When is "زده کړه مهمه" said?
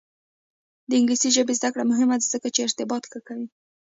1.59-2.15